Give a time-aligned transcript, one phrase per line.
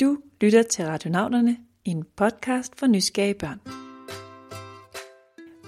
[0.00, 3.60] Du lytter til Radionauterne, en podcast for nysgerrige børn.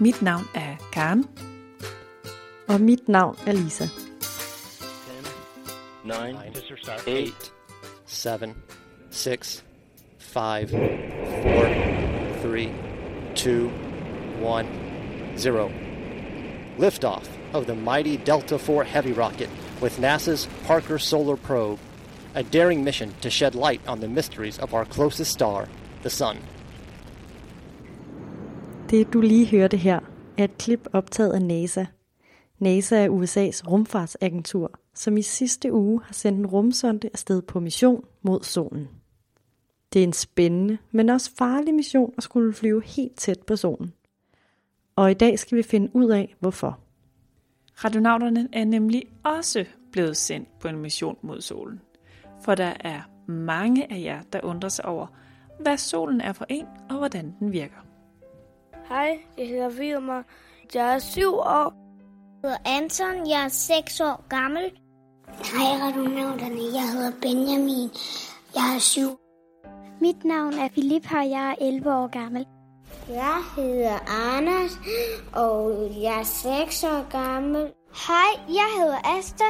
[0.01, 1.25] Mit navn er Karen.
[2.69, 3.85] Og mit navn er Lisa.
[3.85, 3.91] 10,
[6.05, 6.13] 9,
[7.07, 7.33] 8,
[8.07, 8.55] 7,
[9.11, 9.65] 6,
[10.19, 10.77] 5, 4,
[12.43, 12.69] 3,
[13.37, 14.67] 2, 1,
[15.45, 15.73] 0.
[16.79, 19.51] Liftoff of the mighty Delta IV Heavy rocket
[19.83, 21.79] with NASA's Parker Solar Probe.
[22.35, 25.69] A daring mission to shed light on the mysteries of our closest star,
[26.01, 26.37] the Sun.
[28.91, 30.01] Det du lige hørte her
[30.39, 31.85] er et klip optaget af NASA.
[32.59, 38.05] NASA er USA's rumfartsagentur, som i sidste uge har sendt en rumsonde afsted på mission
[38.23, 38.89] mod solen.
[39.93, 43.93] Det er en spændende, men også farlig mission at skulle flyve helt tæt på solen.
[44.97, 46.79] Og i dag skal vi finde ud af, hvorfor.
[47.85, 51.81] Radionauterne er nemlig også blevet sendt på en mission mod solen.
[52.45, 55.07] For der er mange af jer, der undrer sig over,
[55.61, 57.77] hvad solen er for en, og hvordan den virker.
[58.89, 60.23] Hej, jeg hedder Vilmer.
[60.75, 61.75] Jeg er syv år.
[62.43, 64.63] Jeg hedder Anton, jeg er 6 år gammel.
[65.29, 66.75] Hej, radionauterne.
[66.75, 67.91] Jeg hedder Benjamin.
[68.55, 69.19] Jeg er syv.
[70.01, 72.47] Mit navn er Philip, og jeg er 11 år gammel.
[73.09, 73.99] Jeg hedder
[74.37, 74.73] Anders,
[75.33, 77.73] og jeg er 6 år gammel.
[78.07, 79.45] Hej, jeg hedder Asta,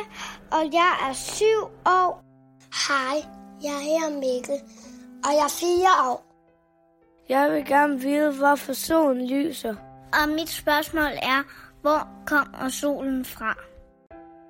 [0.51, 1.45] og jeg er 7
[1.87, 2.32] år.
[2.73, 3.17] Hej,
[3.63, 4.55] jeg hedder Mikkel,
[5.25, 6.25] og jeg er 4 år.
[7.29, 9.75] Jeg vil gerne vide, hvorfor solen lyser.
[10.13, 11.43] Og mit spørgsmål er,
[11.83, 13.55] hvor kommer solen fra?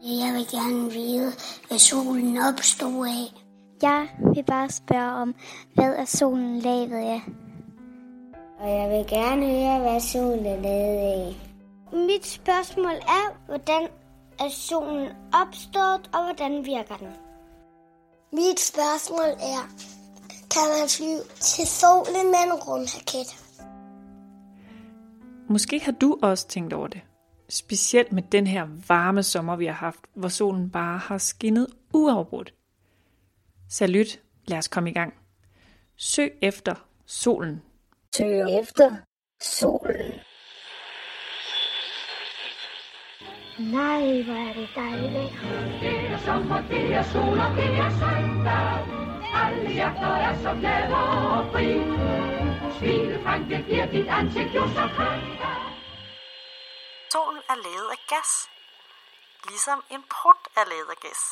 [0.02, 1.32] Jeg vil gerne vide,
[1.68, 3.42] hvad solen opstod af.
[3.82, 5.34] Jeg vil bare spørge om,
[5.74, 7.22] hvad er solen lavet af?
[8.60, 11.34] Og jeg vil gerne høre, hvad solen er lavet af.
[11.92, 13.88] Mit spørgsmål er, hvordan
[14.40, 15.08] er solen
[15.42, 17.08] opstået, og hvordan virker den?
[18.34, 19.62] Mit spørgsmål er,
[20.50, 23.28] kan man flyve til solen med en rumraket?
[25.48, 27.00] Måske har du også tænkt over det.
[27.48, 32.54] Specielt med den her varme sommer, vi har haft, hvor solen bare har skinnet uafbrudt.
[33.70, 35.14] Salut, lad os komme i gang.
[35.96, 36.74] Søg efter
[37.06, 37.62] solen.
[38.16, 38.96] Søg efter
[39.42, 40.11] solen.
[43.70, 45.32] Nej, hvor er det dejligt.
[45.80, 49.02] Det er sommer, det er sol, og det er søndag.
[49.34, 51.68] Alle hjerter er så glade og fri.
[52.78, 55.40] Smilefranke giver dit ansigt jo så kønt.
[57.12, 58.32] Solen er lavet af gas.
[59.48, 61.22] Ligesom en prut er lavet af gas.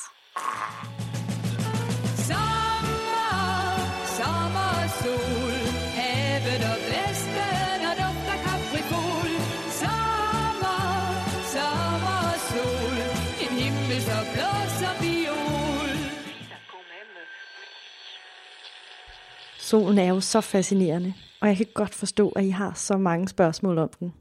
[19.70, 23.28] Solen er jo så fascinerende, og jeg kan godt forstå, at I har så mange
[23.28, 24.14] spørgsmål om den.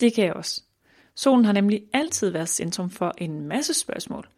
[0.00, 0.62] Det kan jeg også.
[1.14, 4.28] Solen har nemlig altid været centrum for en masse spørgsmål.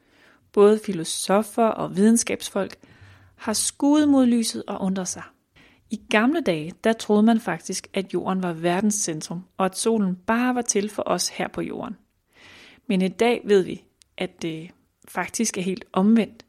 [0.52, 2.76] Både filosofer og videnskabsfolk
[3.34, 5.22] har skudt mod lyset og undret sig.
[5.90, 10.16] I gamle dage, der troede man faktisk, at jorden var verdens centrum, og at solen
[10.16, 11.96] bare var til for os her på jorden.
[12.86, 13.84] Men i dag ved vi,
[14.16, 14.70] at det
[15.08, 16.44] faktisk er helt omvendt.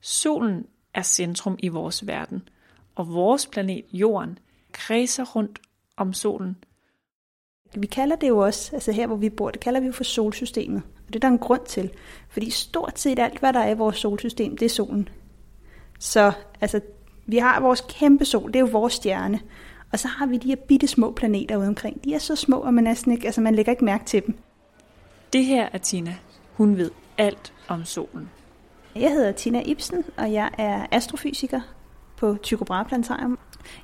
[0.00, 2.48] Solen er centrum i vores verden,
[2.96, 4.38] og vores planet Jorden
[4.72, 5.58] kredser rundt
[5.96, 6.56] om solen.
[7.74, 10.04] Vi kalder det jo også, altså her hvor vi bor, det kalder vi jo for
[10.04, 10.82] solsystemet.
[11.06, 11.90] Og det er der en grund til.
[12.28, 15.08] Fordi stort set alt, hvad der er i vores solsystem, det er solen.
[15.98, 16.80] Så altså,
[17.26, 19.40] vi har vores kæmpe sol, det er jo vores stjerne.
[19.92, 22.04] Og så har vi de her bitte små planeter ude omkring.
[22.04, 24.38] De er så små, at man næsten ikke, altså man lægger ikke mærke til dem.
[25.32, 26.16] Det her er Tina.
[26.52, 28.30] Hun ved alt om solen.
[28.94, 31.60] Jeg hedder Tina Ibsen, og jeg er astrofysiker
[32.16, 33.38] på Tycho Brahe Planetarium.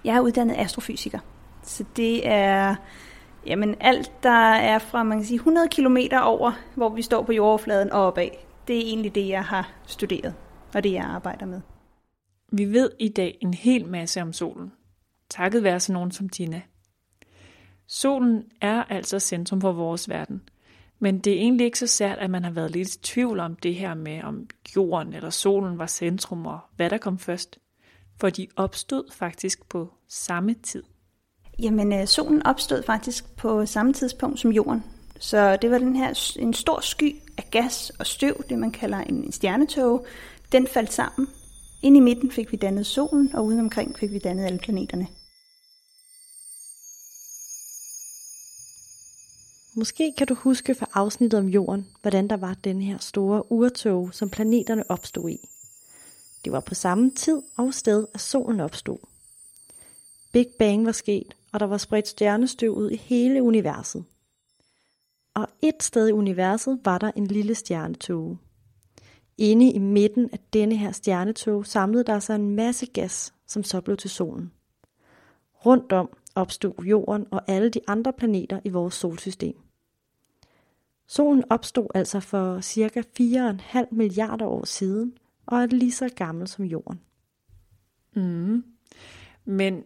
[0.04, 1.19] Jeg er uddannet astrofysiker.
[1.62, 2.76] Så det er
[3.47, 7.32] jamen alt, der er fra man kan sige, 100 km over, hvor vi står på
[7.32, 8.28] jordoverfladen og opad.
[8.69, 10.34] Det er egentlig det, jeg har studeret,
[10.75, 11.60] og det, jeg arbejder med.
[12.53, 14.72] Vi ved i dag en hel masse om solen.
[15.30, 16.62] Takket være sådan nogen som Tina.
[17.86, 20.42] Solen er altså centrum for vores verden.
[20.98, 23.56] Men det er egentlig ikke så sært, at man har været lidt i tvivl om
[23.56, 24.47] det her med, om
[24.77, 27.59] jorden eller solen var centrum, og hvad der kom først.
[28.20, 30.82] For de opstod faktisk på samme tid.
[31.59, 34.84] Jamen, øh, solen opstod faktisk på samme tidspunkt som jorden.
[35.20, 38.98] Så det var den her en stor sky af gas og støv, det man kalder
[38.98, 40.00] en stjernetåge.
[40.53, 41.28] Den faldt sammen.
[41.82, 45.06] Ind i midten fik vi dannet solen, og udenomkring fik vi dannet alle planeterne.
[49.76, 54.15] Måske kan du huske fra afsnittet om jorden, hvordan der var den her store urtog,
[54.15, 55.48] som planeterne opstod i.
[56.44, 58.98] Det var på samme tid og sted, at solen opstod.
[60.33, 64.04] Big Bang var sket, og der var spredt stjernestøv ud i hele universet.
[65.34, 68.39] Og et sted i universet var der en lille stjernetåge.
[69.39, 73.80] Inde i midten af denne her stjernetog samlede der sig en masse gas, som så
[73.80, 74.53] blev til solen.
[75.66, 79.56] Rundt om opstod jorden og alle de andre planeter i vores solsystem.
[81.06, 85.15] Solen opstod altså for cirka 4,5 milliarder år siden
[85.53, 87.01] og er lige så gammel som jorden.
[88.16, 88.65] Mm.
[89.45, 89.84] Men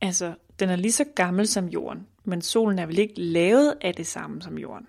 [0.00, 3.94] altså, den er lige så gammel som jorden, men solen er vel ikke lavet af
[3.94, 4.86] det samme som jorden?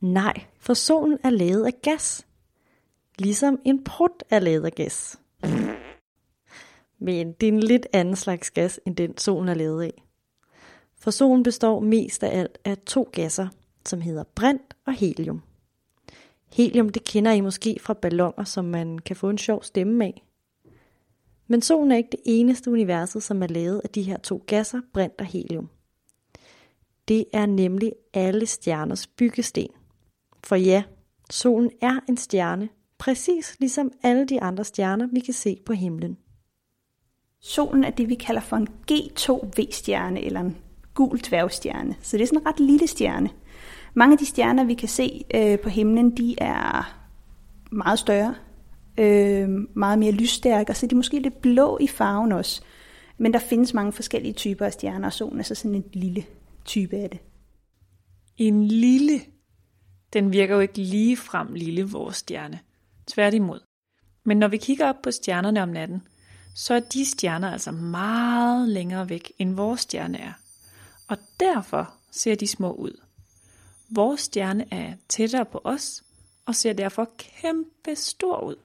[0.00, 2.26] Nej, for solen er lavet af gas.
[3.18, 5.20] Ligesom en prut er lavet af gas.
[6.98, 10.04] Men det er en lidt anden slags gas, end den solen er lavet af.
[10.98, 13.48] For solen består mest af alt af to gasser,
[13.86, 15.42] som hedder brint og helium.
[16.52, 20.22] Helium det kender I måske fra balloner, som man kan få en sjov stemme af.
[21.46, 24.80] Men solen er ikke det eneste universet, som er lavet af de her to gasser,
[24.92, 25.68] brint og helium.
[27.08, 29.68] Det er nemlig alle stjerners byggesten.
[30.44, 30.82] For ja,
[31.30, 32.68] solen er en stjerne,
[32.98, 36.16] præcis ligesom alle de andre stjerner, vi kan se på himlen.
[37.40, 40.56] Solen er det, vi kalder for en G2V-stjerne, eller en
[40.94, 41.96] gul dværgstjerne.
[42.02, 43.30] Så det er sådan en ret lille stjerne.
[43.94, 46.98] Mange af de stjerner, vi kan se øh, på himlen, de er
[47.70, 48.34] meget større,
[48.98, 52.62] øh, meget mere lysstærke, og så er de måske lidt blå i farven også.
[53.18, 56.24] Men der findes mange forskellige typer af stjerner, og solen er så sådan en lille
[56.64, 57.20] type af det.
[58.36, 59.20] En lille?
[60.12, 62.58] Den virker jo ikke lige frem lille, vores stjerne.
[63.06, 63.60] Tværtimod.
[64.24, 66.02] Men når vi kigger op på stjernerne om natten,
[66.54, 70.32] så er de stjerner altså meget længere væk, end vores stjerne er.
[71.08, 73.00] Og derfor ser de små ud.
[73.94, 76.04] Vores stjerne er tættere på os,
[76.46, 78.56] og ser derfor kæmpe stor ud.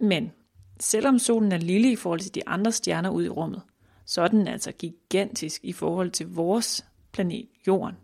[0.00, 0.32] Men
[0.80, 3.62] selvom solen er lille i forhold til de andre stjerner ude i rummet,
[4.04, 7.96] så er den altså gigantisk i forhold til vores planet Jorden.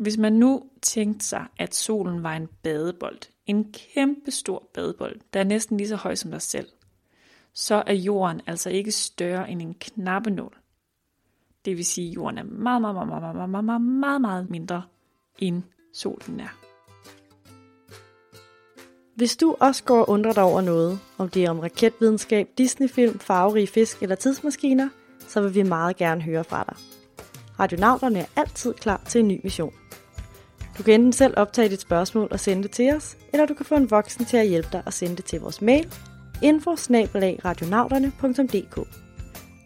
[0.00, 5.40] Hvis man nu tænkte sig, at solen var en badebold, en kæmpe stor badebold, der
[5.40, 6.68] er næsten lige så høj som dig selv,
[7.52, 10.58] så er jorden altså ikke større end en knappenål.
[11.64, 14.82] Det vil sige, at jorden er meget, meget, meget, meget, meget, meget, meget, meget mindre
[15.38, 15.62] end
[15.94, 16.58] solen er.
[19.16, 23.18] Hvis du også går og undrer dig over noget, om det er om raketvidenskab, Disneyfilm,
[23.18, 24.88] farverige fisk eller tidsmaskiner,
[25.18, 26.76] så vil vi meget gerne høre fra dig.
[27.60, 29.72] Radionauterne er altid klar til en ny mission.
[30.78, 33.66] Du kan enten selv optage dit spørgsmål og sende det til os, eller du kan
[33.66, 35.92] få en voksen til at hjælpe dig og sende det til vores mail
[36.42, 36.76] info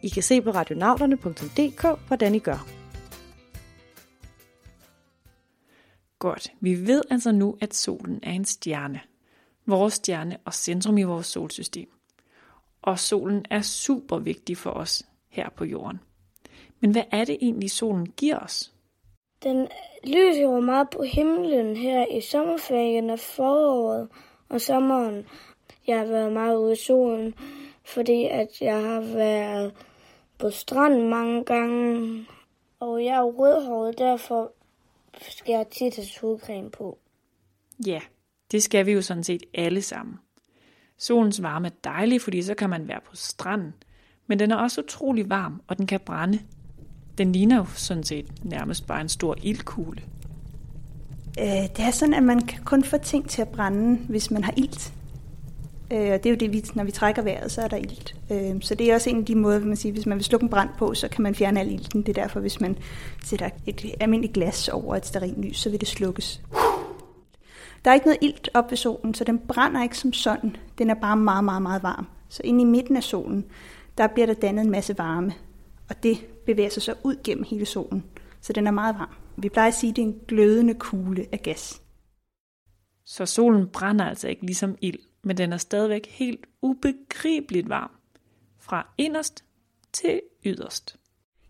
[0.03, 2.67] i kan se på radionauterne.dk, hvordan I gør.
[6.19, 9.01] Godt, vi ved altså nu, at solen er en stjerne.
[9.67, 11.89] Vores stjerne og centrum i vores solsystem.
[12.83, 16.01] Og solen er super vigtig for os her på jorden.
[16.81, 18.73] Men hvad er det egentlig, solen giver os?
[19.43, 19.69] Den
[20.05, 24.09] lyser jo meget på himlen her i sommerferien og foråret
[24.49, 25.27] og sommeren.
[25.87, 27.35] Jeg har været meget ude i solen,
[27.85, 29.73] fordi at jeg har været
[30.43, 32.27] på stranden mange gange.
[32.81, 34.53] Og jeg er rødhåret, derfor
[35.21, 36.99] skal jeg tit have solcreme på.
[37.87, 38.01] Ja,
[38.53, 40.15] det skal vi jo sådan set alle sammen.
[40.99, 43.75] Solens varme er dejlig, fordi så kan man være på stranden.
[44.27, 46.39] Men den er også utrolig varm, og den kan brænde.
[47.19, 50.03] Den ligner jo sådan set nærmest bare en stor ildkugle.
[51.39, 54.45] Øh, det er sådan, at man kan kun få ting til at brænde, hvis man
[54.45, 54.93] har ilt.
[55.93, 58.15] Øh, og det er jo det, vi, når vi trækker vejret, så er der ilt.
[58.31, 60.45] Øh, så det er også en af de måder, man siger, hvis man vil slukke
[60.45, 62.03] en brand på, så kan man fjerne al ilten.
[62.03, 62.79] Det er derfor, hvis man
[63.25, 66.43] sætter et almindeligt glas over et lys, så vil det slukkes.
[67.85, 70.57] Der er ikke noget ilt op ved solen, så den brænder ikke som sådan.
[70.79, 72.07] Den er bare meget, meget, meget varm.
[72.29, 73.45] Så inde i midten af solen,
[73.99, 75.33] der bliver der dannet en masse varme.
[75.89, 78.05] Og det bevæger sig så ud gennem hele solen.
[78.41, 79.15] Så den er meget varm.
[79.37, 81.83] Vi plejer at sige, at det er en glødende kugle af gas.
[83.05, 87.91] Så solen brænder altså ikke ligesom ild men den er stadigvæk helt ubegribeligt varm.
[88.59, 89.45] Fra inderst
[89.93, 90.97] til yderst.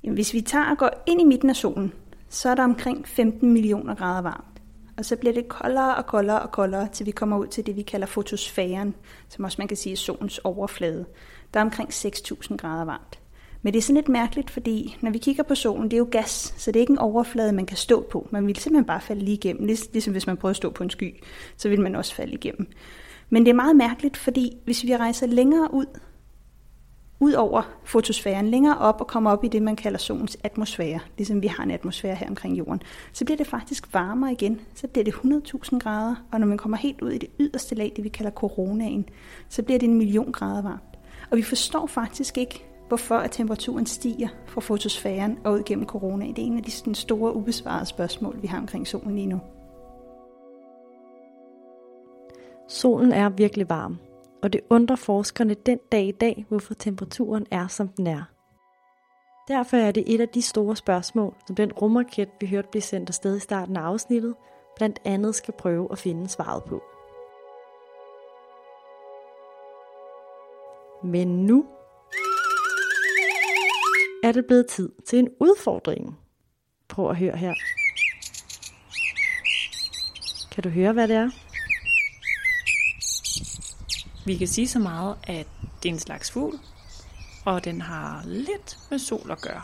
[0.02, 1.93] Jamen, hvis vi tager og går ind i midten af solen,
[2.29, 4.62] så er der omkring 15 millioner grader varmt.
[4.97, 7.76] Og så bliver det koldere og koldere og koldere, til vi kommer ud til det,
[7.76, 8.95] vi kalder fotosfæren,
[9.29, 11.07] som også man kan sige er solens overflade.
[11.55, 13.19] Der er omkring 6.000 grader varmt.
[13.62, 16.09] Men det er sådan lidt mærkeligt, fordi når vi kigger på solen, det er jo
[16.11, 18.29] gas, så det er ikke en overflade, man kan stå på.
[18.31, 20.91] Man vil simpelthen bare falde lige igennem, ligesom hvis man prøver at stå på en
[20.91, 21.23] sky,
[21.57, 22.67] så vil man også falde igennem.
[23.33, 25.87] Men det er meget mærkeligt, fordi hvis vi rejser længere ud,
[27.21, 31.43] ud over fotosfæren, længere op og kommer op i det, man kalder solens atmosfære, ligesom
[31.43, 34.61] vi har en atmosfære her omkring jorden, så bliver det faktisk varmere igen.
[34.75, 37.93] Så bliver det 100.000 grader, og når man kommer helt ud i det yderste lag,
[37.97, 39.09] det vi kalder coronaen,
[39.49, 40.99] så bliver det en million grader varmt.
[41.31, 46.37] Og vi forstår faktisk ikke, hvorfor at temperaturen stiger fra fotosfæren og ud gennem coronaen.
[46.37, 49.41] Det er en af de store ubesvarede spørgsmål, vi har omkring solen lige nu.
[52.69, 53.99] Solen er virkelig varm,
[54.42, 58.23] og det undrer forskerne den dag i dag, hvorfor temperaturen er, som den er.
[59.49, 63.11] Derfor er det et af de store spørgsmål, som den rumraket, vi hørte blive sendt
[63.11, 64.35] afsted i starten af afsnittet,
[64.76, 66.83] blandt andet skal prøve at finde svaret på.
[71.04, 71.66] Men nu
[74.25, 76.19] er det blevet tid til en udfordring.
[76.88, 77.54] Prøv at høre her.
[80.52, 81.42] Kan du høre, hvad det er?
[84.26, 85.47] Vi kan sige så meget, at
[85.83, 86.59] det er en slags fugl,
[87.45, 89.62] og den har lidt med sol at gøre.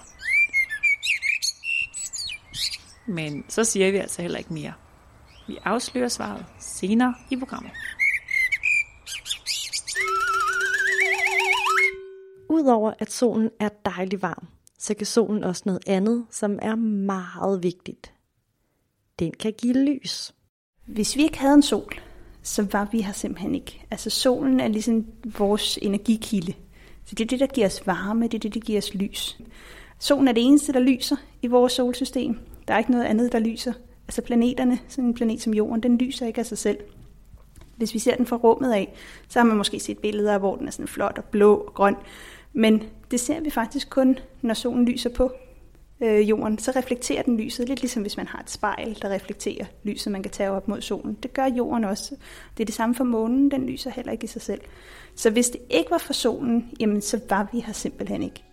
[3.07, 4.73] Men så siger vi altså heller ikke mere.
[5.47, 7.73] Vi afslører svaret senere i programmet.
[12.51, 14.47] Udover at solen er dejlig varm,
[14.79, 18.13] så kan solen også noget andet, som er meget vigtigt.
[19.19, 20.35] Den kan give lys.
[20.87, 22.01] Hvis vi ikke havde en sol,
[22.49, 23.85] så var vi her simpelthen ikke.
[23.91, 25.07] Altså solen er ligesom
[25.39, 26.53] vores energikilde.
[27.05, 29.39] Så det er det, der giver os varme, det er det, der giver os lys.
[29.99, 32.39] Solen er det eneste, der lyser i vores solsystem.
[32.69, 33.73] Der er ikke noget andet, der lyser.
[34.09, 36.79] Altså planeterne, sådan en planet som Jorden, den lyser ikke af sig selv.
[37.77, 38.95] Hvis vi ser den fra rummet af,
[39.29, 41.97] så har man måske set billeder, hvor den er sådan flot og blå og grøn.
[42.53, 45.33] Men det ser vi faktisk kun, når solen lyser på
[46.03, 46.59] øh, jorden.
[46.59, 50.23] Så reflekterer den lyset, lidt ligesom hvis man har et spejl, der reflekterer lyset, man
[50.23, 51.19] kan tage op mod solen.
[51.23, 52.17] Det gør jorden også.
[52.57, 54.61] Det er det samme for månen, den lyser heller ikke i sig selv.
[55.15, 58.45] Så hvis det ikke var for solen, jamen så var vi her simpelthen ikke.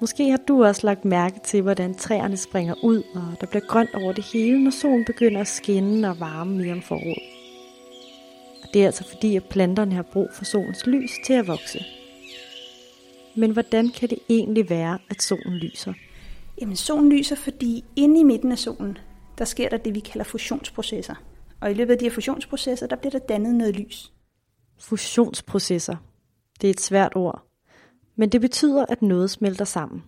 [0.00, 3.94] Måske har du også lagt mærke til, hvordan træerne springer ud, og der bliver grønt
[3.94, 7.22] over det hele, når solen begynder at skinne og varme mere om foråret.
[8.62, 11.97] Og det er altså fordi, at planterne har brug for solens lys til at vokse.
[13.38, 15.92] Men hvordan kan det egentlig være, at solen lyser?
[16.60, 18.98] Jamen solen lyser, fordi inde i midten af solen,
[19.38, 21.14] der sker der det, vi kalder fusionsprocesser.
[21.60, 24.12] Og i løbet af de her fusionsprocesser, der bliver der dannet noget lys.
[24.78, 25.96] Fusionsprocesser.
[26.60, 27.46] Det er et svært ord.
[28.16, 30.02] Men det betyder, at noget smelter sammen.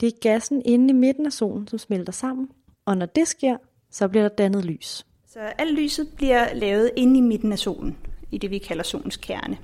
[0.00, 2.48] Det er gassen inde i midten af solen, som smelter sammen,
[2.84, 3.56] og når det sker,
[3.90, 5.06] så bliver der dannet lys.
[5.26, 7.98] Så alt lyset bliver lavet inde i midten af solen,
[8.30, 9.58] i det vi kalder solens kerne.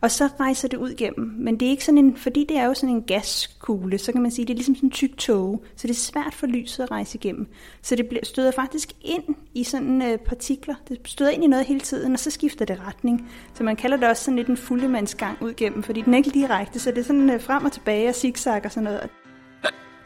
[0.00, 1.34] Og så rejser det ud gennem.
[1.38, 4.22] Men det er ikke sådan en, fordi det er jo sådan en gaskugle, så kan
[4.22, 6.84] man sige, det er ligesom sådan en tyk tåge, så det er svært for lyset
[6.84, 7.46] at rejse igennem.
[7.82, 10.74] Så det støder faktisk ind i sådan øh, partikler.
[10.88, 13.30] Det støder ind i noget hele tiden, og så skifter det retning.
[13.54, 16.30] Så man kalder det også sådan lidt en fuldemandsgang ud gennem, fordi den er ikke
[16.30, 19.10] direkte, så det er sådan øh, frem og tilbage og zigzag og sådan noget.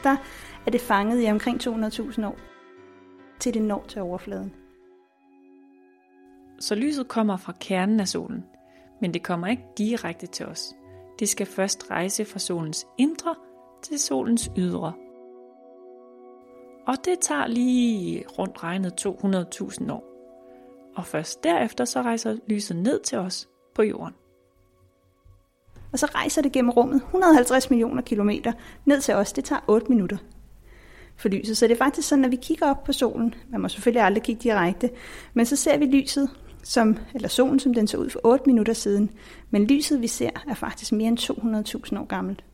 [0.03, 0.17] Der
[0.67, 2.37] er det fanget i omkring 200.000 år,
[3.41, 4.53] til det når til overfladen.
[6.61, 8.45] Så lyset kommer fra kernen af solen,
[9.03, 10.75] men det kommer ikke direkte til os.
[11.19, 13.35] Det skal først rejse fra solens indre
[13.83, 14.93] til solens ydre.
[16.87, 20.05] Og det tager lige rundt regnet 200.000 år.
[20.97, 24.15] Og først derefter så rejser lyset ned til os på jorden.
[25.93, 28.53] Og så rejser det gennem rummet 150 millioner kilometer
[28.85, 29.33] ned til os.
[29.33, 30.17] Det tager 8 minutter
[31.17, 31.57] for lyset.
[31.57, 33.35] Så det er faktisk sådan, at vi kigger op på solen.
[33.51, 34.91] Man må selvfølgelig aldrig kigge direkte.
[35.35, 36.31] Men så ser vi lyset
[36.63, 39.11] som, eller solen, som den så ud for 8 minutter siden.
[39.51, 41.19] Men lyset, vi ser, er faktisk mere end
[41.93, 42.45] 200.000 år gammelt.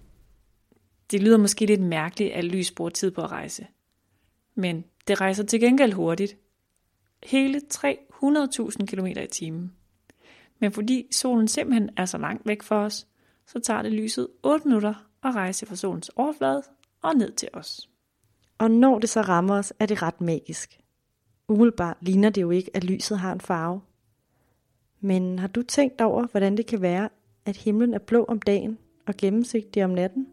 [1.10, 3.66] Det lyder måske lidt mærkeligt, at lys bruger tid på at rejse.
[4.54, 6.36] Men det rejser til gengæld hurtigt.
[7.22, 9.72] Hele 300.000 km i timen.
[10.60, 13.06] Men fordi solen simpelthen er så langt væk for os,
[13.46, 16.62] så tager det lyset 8 minutter at rejse fra solens overflade
[17.02, 17.88] og ned til os.
[18.58, 20.80] Og når det så rammer os, er det ret magisk.
[21.48, 23.80] Umiddelbart ligner det jo ikke, at lyset har en farve.
[25.00, 27.08] Men har du tænkt over, hvordan det kan være,
[27.46, 30.26] at himlen er blå om dagen og gennemsigtig om natten?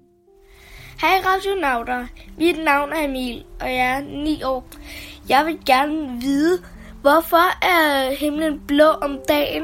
[1.02, 2.08] Hej radionauter,
[2.38, 4.68] mit navn er Emil, og jeg er 9 år.
[5.30, 6.58] Jeg vil gerne vide,
[7.02, 9.64] hvorfor er himlen blå om dagen?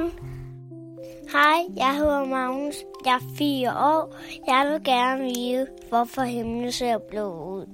[1.31, 2.75] Hej, jeg hedder Magnus.
[3.05, 4.15] Jeg er 4 år.
[4.47, 7.65] Jeg vil gerne vide, hvorfor himlen ser blå ud.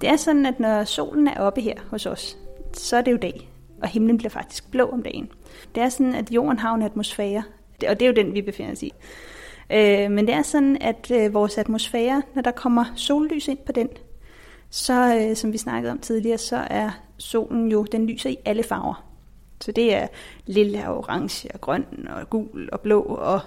[0.00, 2.38] Det er sådan, at når solen er oppe her hos os,
[2.72, 3.50] så er det jo dag,
[3.82, 5.30] og himlen bliver faktisk blå om dagen.
[5.74, 7.42] Det er sådan, at jorden har en atmosfære,
[7.88, 8.92] og det er jo den, vi befinder os i.
[9.72, 13.72] Øh, men det er sådan, at øh, vores atmosfære, når der kommer sollys ind på
[13.72, 13.88] den,
[14.70, 18.62] så øh, som vi snakkede om tidligere, så er solen jo, den lyser i alle
[18.62, 19.04] farver.
[19.60, 20.06] Så det er
[20.46, 23.40] lilla og orange og grøn og gul og blå og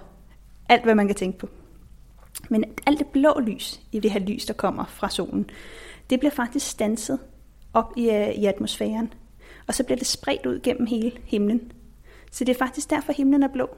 [0.70, 1.50] alt, hvad man kan tænke på.
[2.50, 5.50] Men alt det blå lys i det her lys, der kommer fra solen,
[6.10, 7.20] det bliver faktisk stanset
[7.74, 9.14] op i, øh, i atmosfæren.
[9.68, 11.72] Og så bliver det spredt ud gennem hele himlen.
[12.36, 13.70] Så det er faktisk derfor, himlen er blå.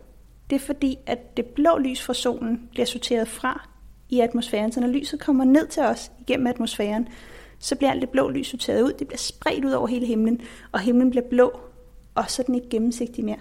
[0.50, 3.68] Det er fordi, at det blå lys fra solen bliver sorteret fra
[4.10, 4.72] i atmosfæren.
[4.72, 7.08] Så når lyset kommer ned til os igennem atmosfæren,
[7.60, 8.94] så bliver alt det blå lys sorteret ud.
[8.94, 11.60] Det bliver spredt ud over hele himlen, og himlen bliver blå,
[12.16, 13.40] og så er den ikke gennemsigtig mere.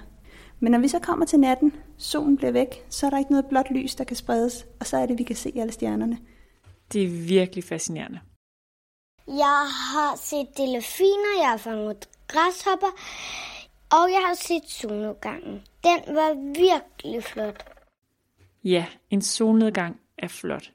[0.61, 3.47] Men når vi så kommer til natten, solen bliver væk, så er der ikke noget
[3.47, 6.19] blåt lys, der kan spredes, og så er det, vi kan se alle stjernerne.
[6.93, 8.21] Det er virkelig fascinerende.
[9.27, 12.93] Jeg har set delfiner, jeg har fanget græshopper,
[13.93, 15.63] og jeg har set solnedgangen.
[15.85, 17.65] Den var virkelig flot.
[18.65, 20.73] Ja, en solnedgang er flot.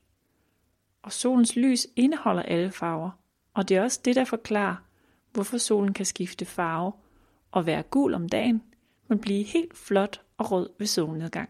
[1.03, 3.09] Og solens lys indeholder alle farver,
[3.53, 4.75] og det er også det, der forklarer,
[5.33, 6.91] hvorfor solen kan skifte farve
[7.51, 8.63] og være gul om dagen,
[9.07, 11.49] men blive helt flot og rød ved solnedgang.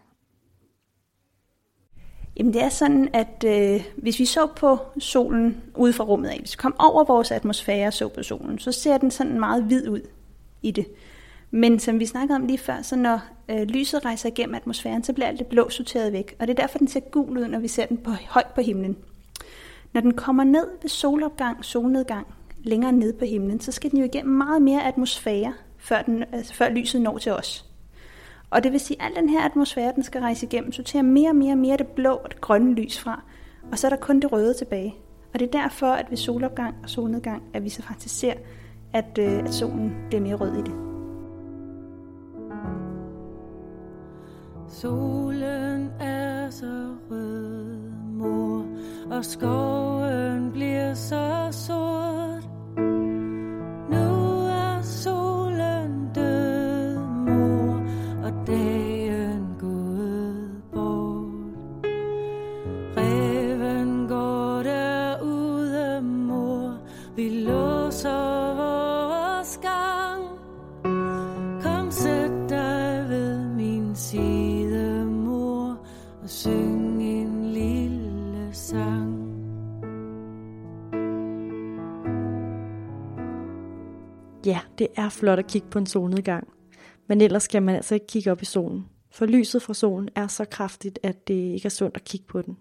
[2.38, 6.40] Jamen det er sådan, at øh, hvis vi så på solen ude fra rummet af,
[6.40, 9.64] hvis vi kom over vores atmosfære og så på solen, så ser den sådan meget
[9.64, 10.02] hvid ud
[10.62, 10.88] i det.
[11.52, 15.14] Men som vi snakkede om lige før, så når øh, lyset rejser igennem atmosfæren, så
[15.14, 16.36] bliver alt det blå sorteret væk.
[16.40, 18.62] Og det er derfor, den ser gul ud, når vi ser den på, højt på
[18.62, 18.98] himlen.
[19.94, 22.28] Når den kommer ned ved solopgang, solnedgang,
[22.64, 26.54] længere ned på himlen, så skal den jo igennem meget mere atmosfære, før, den, altså,
[26.54, 27.66] før lyset når til os.
[28.50, 31.30] Og det vil sige, at al den her atmosfære, den skal rejse igennem, sorterer mere
[31.30, 33.24] og mere og mere det blå og det grønne lys fra.
[33.72, 34.96] Og så er der kun det røde tilbage.
[35.34, 38.34] Og det er derfor, at ved solopgang og solnedgang, at vi så faktisk ser,
[38.94, 40.91] at, øh, at solen bliver mere rød i det.
[44.72, 48.66] Solen er så rød, mor,
[49.12, 52.31] og skoven bliver så sort.
[84.96, 86.48] Er flot at kigge på en solnedgang.
[87.08, 88.86] Men ellers skal man altså ikke kigge op i solen.
[89.12, 92.42] For lyset fra solen er så kraftigt, at det ikke er sundt at kigge på
[92.42, 92.58] den.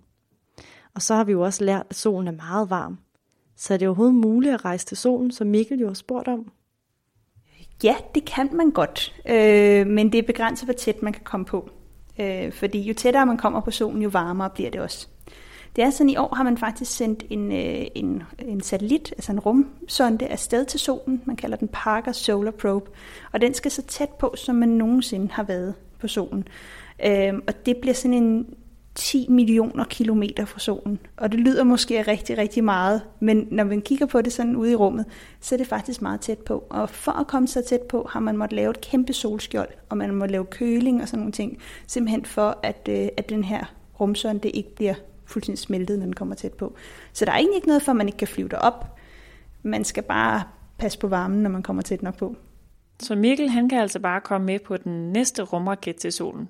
[0.94, 2.98] Og så har vi jo også lært, at solen er meget varm.
[3.56, 6.52] Så er det overhovedet muligt at rejse til solen, som Mikkel jo har spurgt om?
[7.84, 11.46] Ja, det kan man godt, øh, men det er begrænset, hvor tæt man kan komme
[11.46, 11.70] på.
[12.20, 15.08] Øh, fordi jo tættere man kommer på solen, jo varmere bliver det også.
[15.76, 19.32] Det er sådan, i år har man faktisk sendt en, øh, en, en satellit, altså
[19.32, 21.22] en rumsonde, afsted til solen.
[21.24, 22.90] Man kalder den Parker Solar Probe.
[23.32, 26.48] Og den skal så tæt på, som man nogensinde har været på solen.
[27.06, 28.46] Øh, og det bliver sådan en
[28.94, 30.98] 10 millioner kilometer fra solen.
[31.16, 34.72] Og det lyder måske rigtig, rigtig meget, men når man kigger på det sådan ude
[34.72, 35.04] i rummet,
[35.40, 36.64] så er det faktisk meget tæt på.
[36.70, 39.96] Og for at komme så tæt på, har man måttet lave et kæmpe solskjold, og
[39.96, 43.64] man må lave køling og sådan nogle ting, simpelthen for, at, øh, at den her
[44.00, 44.94] rumsonde ikke bliver
[45.30, 46.74] fuldstændig smeltet, når den kommer tæt på.
[47.12, 48.98] Så der er egentlig ikke noget for, at man ikke kan flyve derop.
[49.62, 50.42] Man skal bare
[50.78, 52.36] passe på varmen, når man kommer tæt nok på.
[53.00, 56.48] Så Mikkel han kan altså bare komme med på den næste rumraket til solen.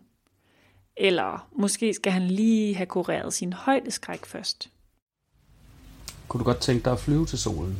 [0.97, 4.71] Eller måske skal han lige have kureret sin højdeskræk først.
[6.29, 7.79] Kunne du godt tænke dig at flyve til solen?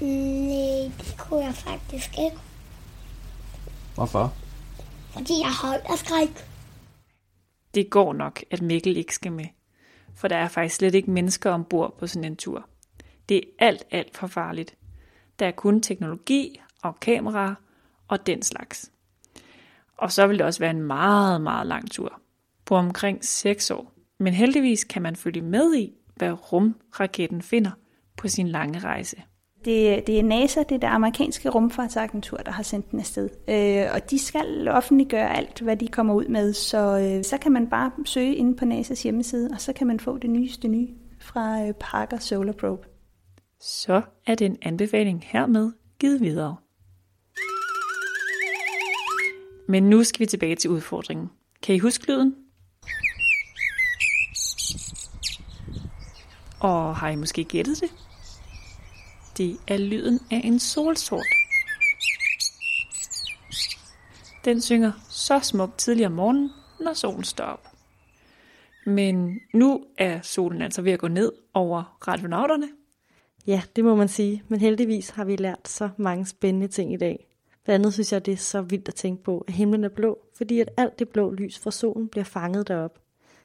[0.00, 2.36] Nej, det kunne jeg faktisk ikke.
[3.94, 4.32] Hvorfor?
[5.10, 6.47] Fordi jeg har højdeskræk.
[7.78, 9.44] Det går nok, at Mikkel ikke skal med.
[10.14, 12.68] For der er faktisk slet ikke mennesker ombord på sådan en tur.
[13.28, 14.76] Det er alt, alt for farligt.
[15.38, 17.54] Der er kun teknologi og kameraer
[18.08, 18.92] og den slags.
[19.96, 22.20] Og så vil det også være en meget, meget lang tur.
[22.64, 23.92] På omkring 6 år.
[24.18, 27.70] Men heldigvis kan man følge med i, hvad rumraketten finder
[28.16, 29.22] på sin lange rejse.
[29.64, 33.28] Det, det er NASA, det er det amerikanske rumfartsagentur, der har sendt den afsted.
[33.48, 37.52] Øh, og de skal offentliggøre alt, hvad de kommer ud med, så, øh, så kan
[37.52, 40.88] man bare søge inde på NASA's hjemmeside, og så kan man få det nyeste nye
[41.20, 42.88] fra øh, Parker Solar Probe.
[43.60, 46.56] Så er den anbefaling hermed givet videre.
[49.68, 51.30] Men nu skal vi tilbage til udfordringen.
[51.62, 52.34] Kan I huske lyden?
[56.60, 58.07] Og har I måske gættet det?
[59.38, 61.26] Det er lyden af en solsort.
[64.44, 67.68] Den synger så smukt tidligere om morgenen, når solen står op.
[68.86, 72.68] Men nu er solen altså ved at gå ned over radionauterne.
[73.46, 74.42] Ja, det må man sige.
[74.48, 77.26] Men heldigvis har vi lært så mange spændende ting i dag.
[77.64, 80.18] Blandt andet synes jeg, det er så vildt at tænke på, at himlen er blå,
[80.36, 82.98] fordi at alt det blå lys fra solen bliver fanget derop.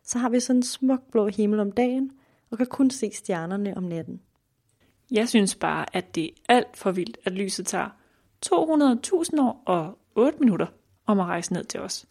[0.03, 2.11] Så har vi sådan en smuk blå himmel om dagen,
[2.51, 4.21] og kan kun se stjernerne om natten.
[5.13, 7.89] Jeg synes bare, at det er alt for vildt, at lyset tager
[8.45, 10.65] 200.000 år og 8 minutter
[11.07, 12.05] om at rejse ned til os.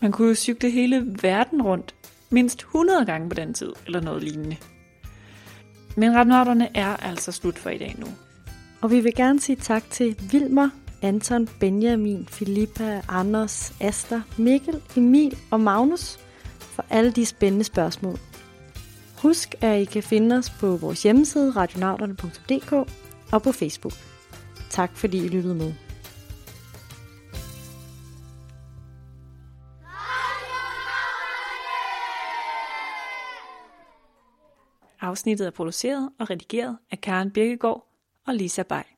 [0.00, 1.94] Man kunne jo cykle hele verden rundt,
[2.30, 4.56] mindst 100 gange på den tid, eller noget lignende.
[5.96, 8.06] Men retnørderne er altså slut for i dag nu.
[8.80, 10.68] Og vi vil gerne sige tak til Vilmer,
[11.02, 16.18] Anton, Benjamin, Filippa, Anders, Asta, Mikkel, Emil og Magnus
[16.58, 18.18] for alle de spændende spørgsmål.
[19.22, 22.72] Husk, at I kan finde os på vores hjemmeside radionauterne.dk
[23.32, 23.92] og på Facebook.
[24.70, 25.72] Tak fordi I lyttede med.
[35.00, 37.86] Afsnittet er produceret og redigeret af Karen Birkegaard
[38.26, 38.95] og Lisa Bay.